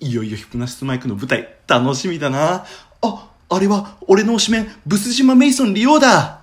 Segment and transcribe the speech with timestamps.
[0.00, 2.64] いよいよヒプノシスマイクの舞台、楽しみだな。
[3.02, 6.42] あ、あれは、俺の推しメン、ブス島メイソン利用だ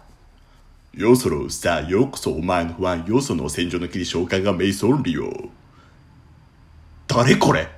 [0.93, 5.31] よそろ、さあ、ようこそお前の不安、よその戦場の切り紹介がメイソン利用。
[7.07, 7.70] 誰これ？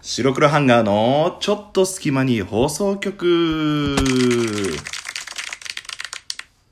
[0.00, 3.96] 白黒ハンガーのちょっと隙間に放送局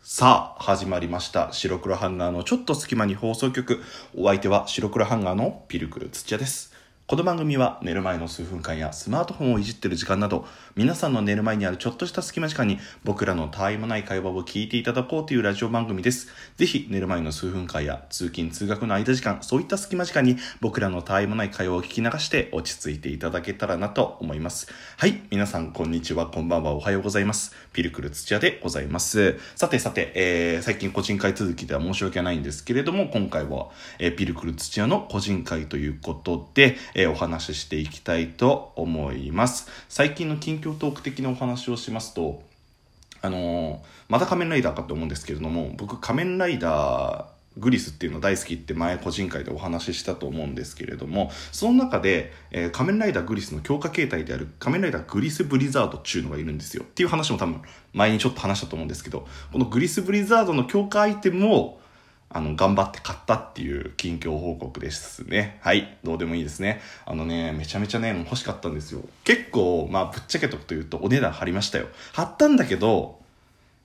[0.02, 1.52] さあ、始まりました。
[1.52, 3.82] 白黒ハンガーのちょっと隙間に放送局。
[4.16, 6.75] お相手は白黒ハンガーのピルクル土屋です。
[7.08, 16.26] この番組は寝る前の数分間やスマートフォンをいじってる時間など、皆さんの寝る前にあるちょっとした隙間時間に僕らのたわいもない会話を聞いていただこうというラジオ番組です。
[16.56, 24.66] ぜひ寝る前の数分間や通勤通学の間時間、そういった隙間時間に僕らのたわいもない会話を聞き流して落ち着いていただけたらなと思います。
[24.96, 27.54] はい、皆さんこんにちは、こんばんは、おはようございます。
[27.72, 29.38] ピルクル土屋でございます。
[29.54, 33.68] さてさて、えー、最近個人会続きでは申し訳ないんですけれども、今回は、
[34.00, 39.68] えーピルクル土屋の個人会ということで、えーお話ししていきたいと思います。
[39.86, 42.42] 最近の近況トーク的なお話をしますと、
[43.20, 56.82] あのーまた仮面ライダーかと思うんですけれども、僕仮面ライダー、グリスっていうの大好きって前個人会でお話ししたと思うんですけれども、その中で、えー仮面ライダーグリスの強化形態である仮面ライダーグリスブリザードっていうのがいるんですよ。
[56.82, 57.60] っていう話も多分
[57.92, 61.78] 前にちょっと話したと思うんですけど、このグリスブリザードの強化アイテムを
[62.28, 65.58] あの、頑張って買ったっていう近況報告ですね。
[65.62, 65.96] はい。
[66.02, 66.80] どうでもいいですね。
[67.04, 69.02] あのね、めちゃめちゃね、欲しかったんですよ。
[69.24, 71.88] 結構、まあ、ぶっちゃけとくと言うと、お値段張りましたよ。
[72.12, 73.20] 張ったんだけど、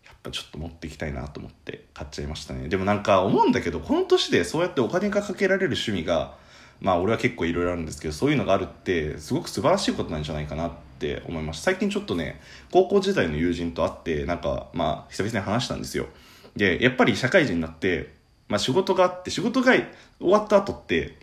[0.05, 2.67] やっぱちょっと持っていきたいなと思って買っちゃいましたね。
[2.67, 6.35] でもなんか思うんだけど、この年でそうやってお金がかけられる趣味が、
[6.79, 11.65] まあ俺は結構いろいろあるんですけど、そういうのがあるって、すごく素晴らしいことなんじゃないかなって思いました。
[11.65, 16.07] 最近ちょっとね、高校時代の友人と会って、なんか、まあ、久々に話したんですよ。
[16.55, 18.20] で、やっぱり社会人になって、
[18.51, 19.87] まあ仕事があって、仕事が終
[20.19, 21.17] わった後って、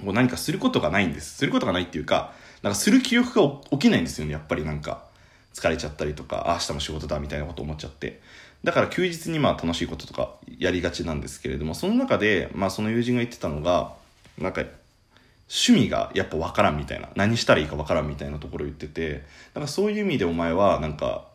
[0.00, 1.36] こう何かすることがないんです。
[1.36, 5.04] することがないっていうか、なんかする記憶が起きないんですよね、やっぱりなんか。
[5.52, 8.20] 疲れちゃったりとか、明日も仕事だみたいなこと思っちゃって。
[8.62, 13.94] だから休日にまあ楽しいこととかやりがちなんですけれども、その中で、まあその友人が言ってたのが、
[14.38, 14.62] なんか、
[15.48, 17.08] 趣味がやっぱ分からんみたいな。
[17.16, 19.20] 何したらいいか分からんみたいなところ言ってて、だ
[19.54, 21.26] からそういう意味でお前はなんか、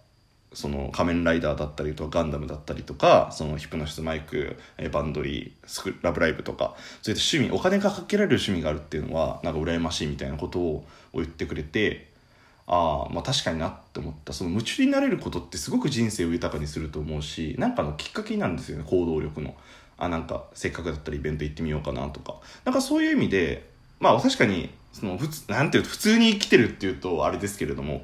[0.54, 12.12] その仮面ライダーだったりとかガンダムだったりとかそのヒプノシスマイクえバンドリースクラブライブとかそういった趣味お金がかけられる趣味があるっていうのはなんか羨ましいみたいなことを言ってくれて
[12.68, 14.34] ああまあ確かになって思った。
[14.34, 19.56] その夢中になれることってすごく人生を豊かにすると思うしなんかのきっかけなんですよね行動力の。
[19.98, 22.36] あなんかせっかくだったらイベント行ってみようかなとか。
[22.66, 23.70] なんかそういう意味で
[24.00, 28.04] まあ確かにその普通なんていうと普通に生きてるっていうとあれですけれども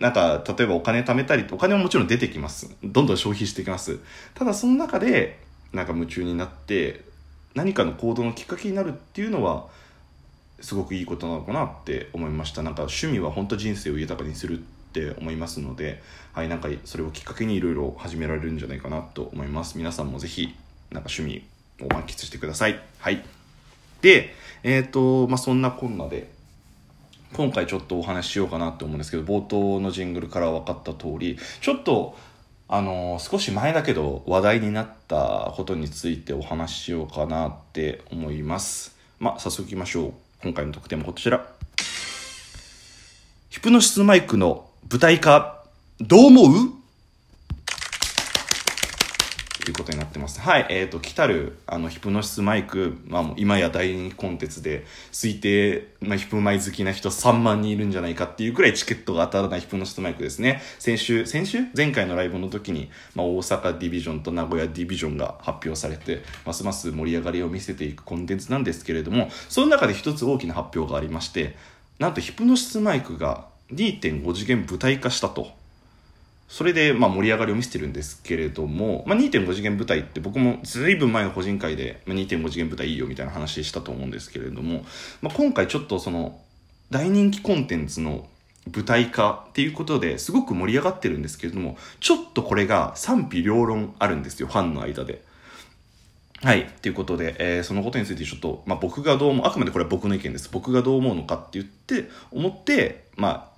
[0.00, 2.74] なんか、例えばお金貯めたり、お金ももちろん出てきます。
[2.82, 3.98] どんどん消費してきます。
[4.34, 5.38] ただその中で、
[5.72, 7.04] なんか夢中になって、
[7.54, 9.66] 何かの行動のきっかけになるっていうのは、
[10.60, 12.62] すごくいいことなのかなって思いました。
[12.62, 14.62] なんか趣味は本当人生を豊かにするっ
[14.92, 16.02] て思いますので、
[16.32, 19.78] はい、なんかそれをきっかけにいろいろ始められるんじゃないかなと思います。
[19.78, 20.54] 皆さんもぜひ、
[20.90, 21.46] なんか趣味
[21.84, 22.80] を満喫してください。
[22.98, 23.24] はい。
[24.00, 26.30] で、えっ、と、まあ、そんなこんなで、
[27.36, 32.16] 今回ちょっとお話ししようかなと思うんですけど冒頭のジングルから分かった通りちょっと
[32.66, 38.96] あの少し前だけど話題になったことについてお話ししようかなって思います。
[39.20, 40.12] まあ早速いきましょう。
[40.42, 41.46] 今回の特典もこちら。
[43.50, 45.62] ヒプノシスマイクの舞台化
[46.00, 46.72] どう思う？
[49.66, 50.40] ということになってます。
[50.40, 50.66] はい。
[50.70, 60.62] えっ、と、来たる、あの、ヒプノシスマイク、まあ、もう今や大人気コンテンツで、推定、まあ、ヒプマイ好きな人3万人いるんじゃないかっていうくらいチケットが当たらないヒプノシスマイクですね。
[60.78, 61.64] 先週、先週？
[61.76, 71.56] 前回のライブの時に、まあ、大阪ディビジョンと名古屋ディビジョンが発表されて、ますます盛り上がりを見せていくコンテンツなんですけれども、その中で一つ大きな発表がありまして、
[71.98, 75.65] なんとヒプノシスマイクが2.5次元舞台化したと。
[76.48, 84.84] それで、まあ、盛り上がりを見せてるんですけれども、まあ、2.5次元舞台って僕もずいぶん前の個人会で、まあ、2.5次元舞台いいよみたいな話したと思うんですけれども、
[85.22, 86.40] まあ、今回ちょっとその
[86.90, 88.28] 大人気コンテンツの
[88.72, 95.22] 舞台化っていうことですごく盛り上がってるんですけれどもちょっとこれが賛否両論あるんですよファンの間で。
[96.42, 96.66] はい。
[96.82, 100.50] ということで、えーそのことについてちょっと、まあ、僕がどう思う、あくまでこれは僕の意見です。
[100.52, 103.55] 僕がどう思うのかって言って、思って、まあ、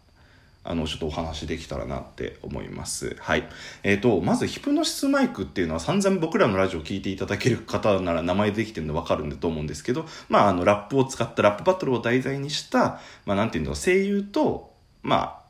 [0.64, 3.16] あの、ちょっとお話できたらなって思います。
[3.20, 3.48] はい。
[3.82, 15.47] えっ、と、まず、ヒプノシスマイクっていうのは散々僕らのラジオを聞いていただける方なら名前できてるの分かるんだと思うんですけど、まあ、あの、ラップを使ったラップバトルを題材にした、まあ、なんていうの、声優と、まあ、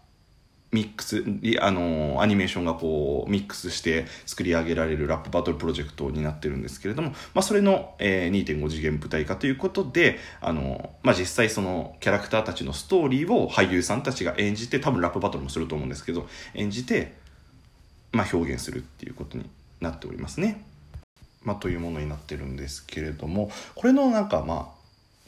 [0.70, 1.24] ミックス
[1.60, 17.14] あのアニメーションがこうミックスして作り上げられるラップバトルプロジェクトになってるんですけれども、まあ、それの、えー、2.5次元舞台化ということであの、まあ、実際そのキャラクターたちのストーリーを俳優さんたちが演じて多分ラップバトルもすると思うんですけど演じて、
[18.12, 19.48] まあ、表現するっていうことに
[19.80, 20.64] なっておりますね。
[21.44, 24.77] まあ、というものになってるんですけれどもこれのなんかまあ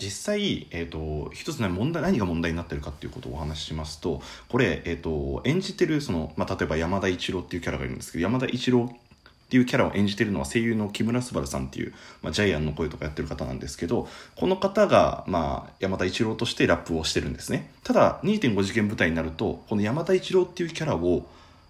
[0.00, 11.92] 実際、えーと、一つの問題何が問題になってるかっていうことをお話ししますとこれ、えーと、演じてるその、まあ、例えば山田一郎っていうキャラがいるんですけど山田一郎っていうキャラを演じてるのは声優の木村昴さんっていう、
[12.22, 17.70] まあ、ジャイアンの声とかやってる方なんですけどこの方が、まあ、山田一郎としてラップをしてるんですね。
[17.82, 21.26] ただ2.5次元舞台になるとこの山田一郎っていうキャラを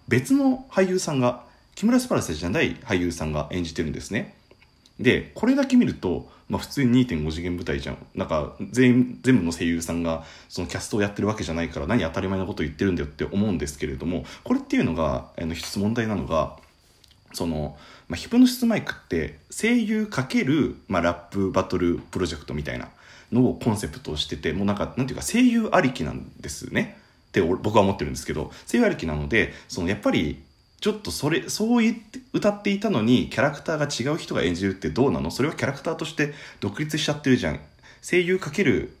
[0.07, 1.43] 別の俳優さんが
[1.73, 4.35] 木村昴さんじゃない俳優さんが演じてるんですね。
[5.01, 7.97] でこれだけ見ると、まあ、普通に2.5次元舞台じゃん。
[8.13, 16.57] なんか全全部の声優さんがそのキャストをやってるわけじゃないから何当たり前のこと言ってるんだよって思うんですけれどもこれっていうのがあの一つ問題なのが
[17.33, 17.77] その、
[18.07, 22.89] まあ、ヒプノシスマイクって声優×、まあ、ラップバトルプロジェクトみたいな
[23.31, 26.97] のをコンセプトをしててもうなんかなんていうか声優ありきなんですね。
[27.29, 30.43] って僕は思ってるんですけど声優ありきなのでそのやっぱり
[30.81, 35.29] ちょっとそれそう言って歌っていたのにキャラクターが違う人が演じるってどうなの？
[35.29, 37.59] それはキャラクターとして独立しちゃってるじゃん。
[38.01, 38.97] 声優かける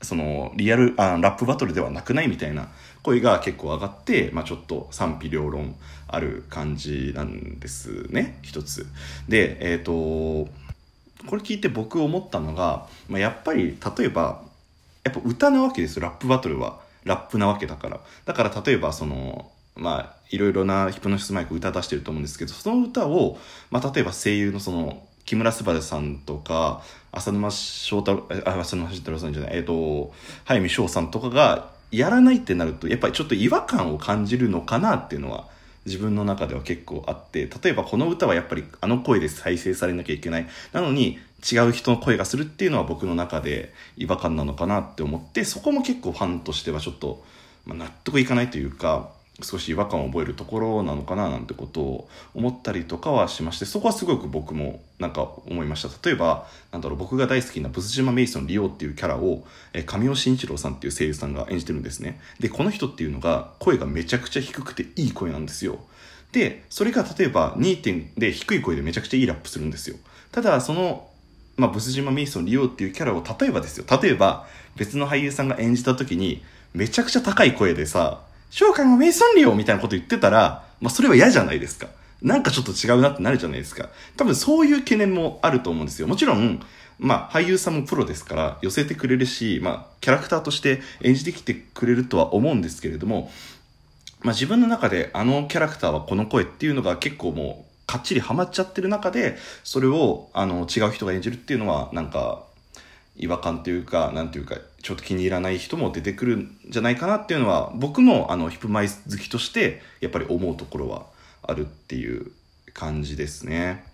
[0.00, 2.68] そのリアルあラップバトルではなくないみたいな
[3.02, 5.76] 声が結構上がって、まあ、ちょっと賛否両論
[6.08, 8.38] ある感じなんですね。
[8.40, 8.86] 一つ。
[9.28, 10.50] でえっ、ー、と
[11.26, 14.42] これ聞いて僕思ったのが、まあ、やっぱり例えば
[15.04, 16.80] やっぱ歌なわけですよラップバトルは。
[17.04, 18.00] ラップなわけだから。
[18.24, 19.50] だから例えばその
[19.80, 23.38] まあいろいろなヒプノシスマイク歌出してると思うんですけどその歌を、
[23.70, 26.82] まあ、例えば声優のその木村昴さんとか
[27.12, 30.12] 浅沼翔太郎あ浅沼翔太郎さんじゃないえっ、ー、と
[30.44, 35.48] 早見翔さんとかがやらないってなるとやっぱりちょっと違和感を感じるのかなっていうのは
[35.86, 40.46] 自分の中では結構あって例えばこの歌はやっぱりあの声で再生されなきゃいけない。
[40.72, 41.18] なのに
[41.50, 47.24] 違う人の声がするっていうのは僕の中で違和感なのかなって思ってそこも結構ファンとしてはちょっと、
[47.64, 49.10] まあ、納得いかないというか
[49.42, 56.08] 少し違和感を覚えるところなのかななんてことを思ったりとかはしましてそこはすごく僕もなんか思いました。
[56.08, 59.44] 例えばなんだろう僕が大好きなブス島メイソンリオっていうキャラを、
[59.86, 62.20] 神尾慎一郎さんっていう声優さんが演じてるんですね。
[62.38, 65.78] でこの人っていうのが声がめちゃくちゃ低くていい声なんですよ。
[66.32, 69.96] でそれが例えば2点で低い声でめちゃくちゃいいラップするんですよ。
[70.32, 71.06] ただその
[71.56, 73.84] まあ、ブス島メイソンリオっていうキャラを例えばですよ。
[74.00, 74.46] 例えば
[74.76, 76.42] 別の俳優さんが演じた時に
[76.72, 81.88] めちゃくちゃ高い声でさ召喚はメイソンリオみたいなこと言ってたら、まあ、それは嫌じゃないですか。
[82.20, 83.88] なんかちょっと違うなってなるじゃないですか。
[84.16, 86.08] 多分そういう懸念もあると思うんですよ。
[86.08, 86.60] もちろん、
[86.98, 93.30] まあ、俳優さんもプロですから寄せてくれるし、まあ、キャラクターとして演じてきてくれるとは思うんですけれども、
[94.20, 102.44] まあ、自分の中であのキャラクターはこの声っていうのが結構もうかっちりハマっちゃってる中でそれをあの違う人が演じるっていうのはなんか
[103.20, 111.04] 違和感というかなんていうかちょっと気に入らない人も出てくるんじゃないかなっていうのは僕もあのヒップマイ好きとしてやっぱり思うところは
[111.42, 112.32] あるっていう
[112.72, 113.84] 感じですね。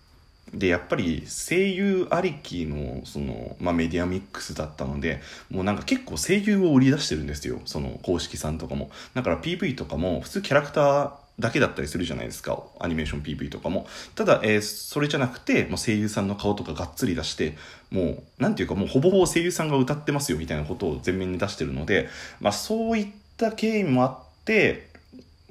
[0.53, 12.63] でやっぱり声優ありきのその、まあ、メディアミックスだったのでもうなんか結構声優を売り出してるんですよその公式さんとかもだから PV とかも普通キャラクターだけだったりするじゃないですか。
[12.79, 13.87] アニメーション PV とかも。
[14.15, 17.55] ただ、えー、それじゃなくてもう声優さんの顔とかがっつり出して
[17.91, 23.07] もうなんていうかもうほぼほぼ声優さんが歌ってますよみたいなことを前面に出してるので、まあ、そういっ
[23.37, 24.87] た経緯もあって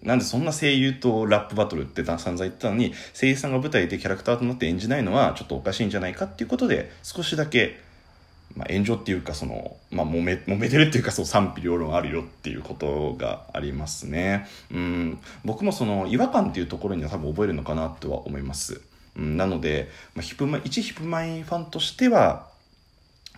[0.02, 7.80] なんでそんな声優とラップバトルって散々言ってたのに声優さんが舞台でキャラクターとなって演じないのはちょっとおかしいんじゃないかっていうことで少しだけ
[8.54, 14.46] まあ、炎上っていうかその、まあ、揉め揉めてるっていうかそう賛否両論あるよっていうことがありますね。
[14.72, 15.18] うん。
[15.44, 18.80] 僕もその違和感っていうところには多分覚えるのかなとは思います、
[19.16, 22.48] うん、なので、まあ、ヒプマ一ヒプマイファンとしては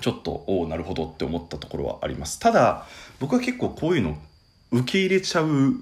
[0.00, 2.38] ちょっとおおなるほどって思ったところはあります。
[2.38, 2.86] ただ
[3.18, 4.16] 僕は結構こういうの
[4.70, 5.74] 受け入れちゃう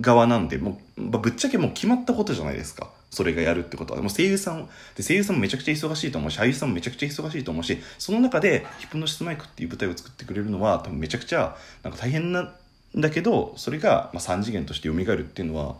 [0.00, 2.90] 側なんでもう、まあぶっちゃけもう決まったことじゃないですか。
[3.12, 4.00] それがやるってことは。
[4.00, 12.54] でも声優さん、で声優さんもめちゃくちゃ忙しいと思うし、俳優さんもめちゃくちゃ忙しいと思うし、その中でヒプノシスマイクっていう舞台を作ってくれるのは多分めちゃくちゃなんか大変なん
[12.96, 15.76] だけど、それがま3次元として蘇るっていうのは、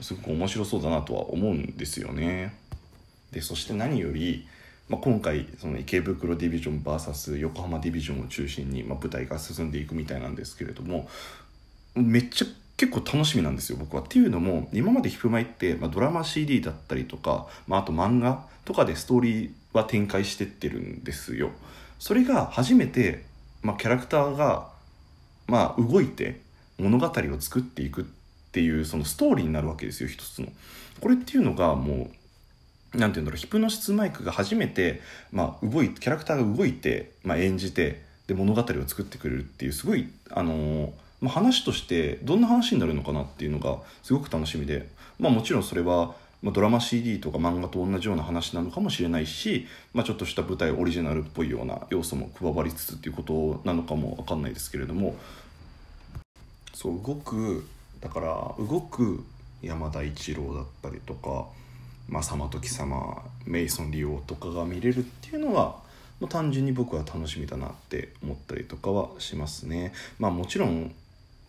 [0.00, 2.54] すごく面白そうだなとは思うんですよね。
[3.32, 4.46] で、そして何より、
[4.90, 11.08] まあ、今回その池袋ディビジョン VS 横浜ディビジョンを中心に、ま、舞台が進んでいくみたいなんですけれども
[11.94, 12.46] めっちゃ
[12.78, 14.02] 結構楽しみなんですよ僕は。
[14.02, 21.50] っていうのも今までヒプマイって、まあ、ドラマ CD だったりとか、まあ、あと漫画とかでストーリーは展開してってるんですよ。
[21.98, 23.24] それが初めて、
[23.62, 24.68] まあ、キャラクターが、
[25.48, 26.40] まあ、動いて
[26.78, 28.04] 物語を作っていくっ
[28.52, 30.46] ていうそのストーリーになるわけですよ一つの。
[31.00, 32.10] これっていうのがも
[32.94, 40.90] うなんていうんだろうヒプノシスマイクが初めて、まあ、動いキャラクターが動いて、まあ、演じてで物語を作ってくれるっていうすごいあのー
[41.20, 55.16] まあ、話としてどんな話になるのかなっていうのがすごく楽しみで、まあ、もちろんそれは、まあ、ドラマ CD とか漫画と同じような話なのかもしれないし、まあ、ちょっとした舞台オリジナルっぽいような要素も加わりつつっていうことなのかも分かんないですけれども
[56.72, 57.66] そう動く
[58.00, 59.24] だから動く
[59.62, 61.46] 山田一郎だったりとか、
[62.08, 65.80] まあ、様時様メイソン・リオとかが見れるっていうのは
[66.20, 69.92] もう単純に僕は楽しみだなって思ったりとかはしますね。
[70.18, 70.92] まあもちろん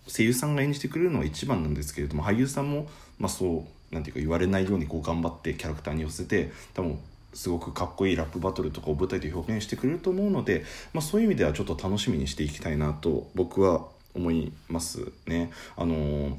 [0.09, 2.87] 声優さんが演じてくれるのは一番なんですけれども俳優さんも、
[3.17, 6.99] まあ、そうなんていうか言われないようにこう頑張ってキャラクターに寄せて多分
[7.33, 10.63] すごくかっこいいラップバトルとかを舞台で表現してくれると思うので、
[10.93, 13.85] まあ、そういう意味ではちょっと楽しみにしていきたいなと僕は
[14.15, 15.51] 思いますね。
[15.77, 16.35] あのー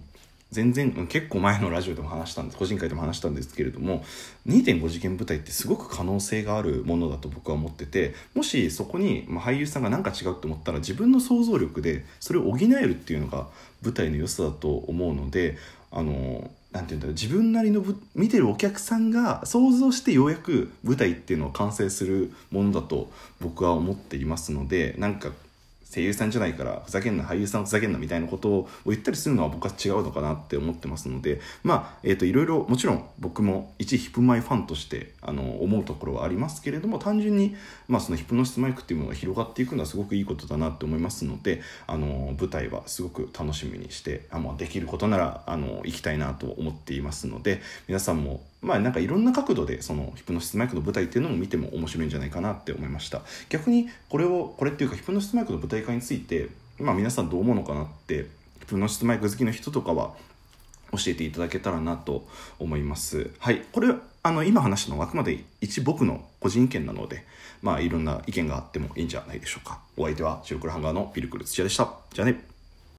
[0.50, 4.04] 全然結構前のラジオでも話したんです個人会でも話したんですけれども
[4.48, 13.46] 2.5次元舞台ってすごく可能性があるものだと僕は思っててもしそこに、俳優さんが何か違うと思ったら自分の想像力でそれを補えるっていうのが
[13.82, 15.56] 舞台の良さだと思うので
[15.92, 25.30] あのなんていうんだろう自分なりの見てるお客さんが想像してようやく舞台っていうのを完成するものだと僕は思っていますのでなんか
[25.92, 37.56] 声優さんじゃないからふざけんな俳優さんふざけんなみたいなことを言ったりするのは僕は違うのかなって思ってますのでまあえっ、ー、といろいろもちろん僕も一ヒプマイファンとしてあの思うところはありますけれども単純に、
[37.88, 53.22] まあ、そのヒプノシスマイクっていうものが広がっていくのはすごくいいことだなって思いますのであの舞台はすごく楽しみにしてあ、ま、できることならあの行きたいなと思っていますので皆さんもまあなんかいろんな角度でそのヒプノシスマイクの舞台っていうのも見ても面白いんじゃないかなって思いました。
[53.48, 56.48] 逆にこれをこれっていうかヒプノシスマイクの舞台化について
[56.78, 58.26] まあ皆さんどう思うのかなって
[58.60, 60.12] ヒプノシスマイク好きの人とかは
[60.92, 62.26] 教えていただけたらなと
[62.58, 63.30] 思います。
[63.38, 63.62] はい。
[63.72, 67.24] これあの今話したのはあくまで一僕の個人意見なので
[67.62, 69.80] まあいろんな意見があってもいいんじゃないでしょうか。
[69.96, 71.90] お相手は白黒ハンガーのピルクル土屋でした。
[72.12, 72.49] じゃあね。